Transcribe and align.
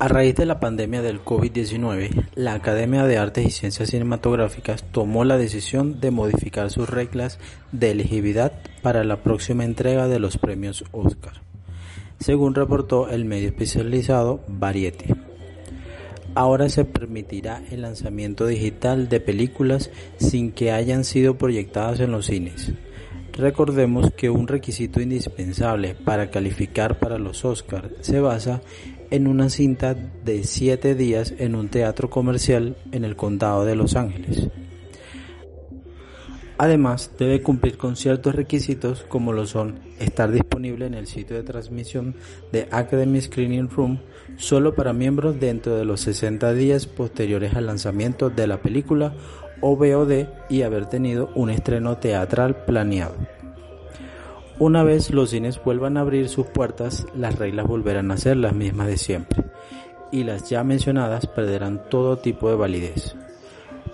A 0.00 0.08
raíz 0.08 0.34
de 0.34 0.46
la 0.46 0.60
pandemia 0.60 1.02
del 1.02 1.22
COVID-19, 1.22 2.28
la 2.34 2.54
Academia 2.54 3.04
de 3.04 3.18
Artes 3.18 3.44
y 3.44 3.50
Ciencias 3.50 3.90
Cinematográficas 3.90 4.82
tomó 4.82 5.24
la 5.24 5.36
decisión 5.36 6.00
de 6.00 6.10
modificar 6.10 6.70
sus 6.70 6.88
reglas 6.88 7.38
de 7.70 7.90
elegibilidad 7.90 8.50
para 8.80 9.04
la 9.04 9.22
próxima 9.22 9.66
entrega 9.66 10.08
de 10.08 10.18
los 10.18 10.38
premios 10.38 10.84
Oscar, 10.92 11.42
según 12.18 12.54
reportó 12.54 13.10
el 13.10 13.26
medio 13.26 13.48
especializado 13.48 14.40
Variety. 14.48 15.12
Ahora 16.34 16.70
se 16.70 16.86
permitirá 16.86 17.62
el 17.70 17.82
lanzamiento 17.82 18.46
digital 18.46 19.10
de 19.10 19.20
películas 19.20 19.90
sin 20.16 20.52
que 20.52 20.72
hayan 20.72 21.04
sido 21.04 21.36
proyectadas 21.36 22.00
en 22.00 22.12
los 22.12 22.24
cines. 22.24 22.72
Recordemos 23.32 24.12
que 24.12 24.30
un 24.30 24.48
requisito 24.48 25.00
indispensable 25.00 25.94
para 25.94 26.30
calificar 26.30 26.98
para 26.98 27.18
los 27.18 27.44
Oscars 27.44 27.90
se 28.00 28.20
basa 28.20 28.60
en 29.10 29.26
una 29.26 29.48
cinta 29.48 29.94
de 29.94 30.44
7 30.44 30.94
días 30.94 31.34
en 31.38 31.54
un 31.54 31.68
teatro 31.68 32.10
comercial 32.10 32.76
en 32.92 33.04
el 33.04 33.16
condado 33.16 33.64
de 33.64 33.76
Los 33.76 33.96
Ángeles. 33.96 34.48
Además, 36.62 37.10
debe 37.18 37.40
cumplir 37.40 37.78
con 37.78 37.96
ciertos 37.96 38.34
requisitos 38.34 39.06
como 39.08 39.32
lo 39.32 39.46
son 39.46 39.80
estar 39.98 40.30
disponible 40.30 40.84
en 40.84 40.92
el 40.92 41.06
sitio 41.06 41.34
de 41.36 41.42
transmisión 41.42 42.14
de 42.52 42.68
Academy 42.70 43.18
Screening 43.18 43.70
Room 43.70 44.00
solo 44.36 44.74
para 44.74 44.92
miembros 44.92 45.40
dentro 45.40 45.74
de 45.76 45.86
los 45.86 46.02
60 46.02 46.52
días 46.52 46.84
posteriores 46.84 47.54
al 47.54 47.64
lanzamiento 47.64 48.28
de 48.28 48.46
la 48.46 48.60
película 48.60 49.14
o 49.62 49.74
VOD 49.74 50.26
y 50.50 50.60
haber 50.60 50.84
tenido 50.84 51.30
un 51.34 51.48
estreno 51.48 51.96
teatral 51.96 52.66
planeado. 52.66 53.14
Una 54.58 54.82
vez 54.82 55.08
los 55.12 55.30
cines 55.30 55.58
vuelvan 55.64 55.96
a 55.96 56.00
abrir 56.02 56.28
sus 56.28 56.44
puertas, 56.44 57.06
las 57.16 57.38
reglas 57.38 57.66
volverán 57.66 58.10
a 58.10 58.18
ser 58.18 58.36
las 58.36 58.52
mismas 58.52 58.86
de 58.86 58.98
siempre, 58.98 59.44
y 60.12 60.24
las 60.24 60.50
ya 60.50 60.62
mencionadas 60.62 61.26
perderán 61.26 61.88
todo 61.88 62.18
tipo 62.18 62.50
de 62.50 62.56
validez. 62.56 63.16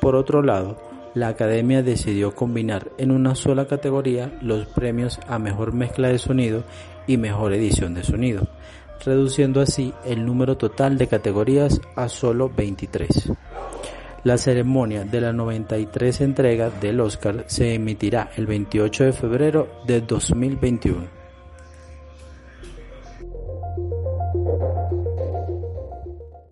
Por 0.00 0.16
otro 0.16 0.42
lado, 0.42 0.85
la 1.16 1.28
Academia 1.28 1.82
decidió 1.82 2.34
combinar 2.34 2.90
en 2.98 3.10
una 3.10 3.34
sola 3.34 3.66
categoría 3.66 4.38
los 4.42 4.66
premios 4.66 5.18
a 5.26 5.38
mejor 5.38 5.72
mezcla 5.72 6.08
de 6.08 6.18
sonido 6.18 6.62
y 7.06 7.16
mejor 7.16 7.54
edición 7.54 7.94
de 7.94 8.04
sonido, 8.04 8.46
reduciendo 9.02 9.62
así 9.62 9.94
el 10.04 10.26
número 10.26 10.58
total 10.58 10.98
de 10.98 11.06
categorías 11.06 11.80
a 11.94 12.10
solo 12.10 12.50
23. 12.54 13.32
La 14.24 14.36
ceremonia 14.36 15.04
de 15.04 15.22
la 15.22 15.32
93 15.32 16.20
entrega 16.20 16.68
del 16.68 17.00
Oscar 17.00 17.44
se 17.46 17.72
emitirá 17.72 18.30
el 18.36 18.46
28 18.46 19.04
de 19.04 19.12
febrero 19.14 19.68
de 19.86 20.02
2021. 20.02 21.16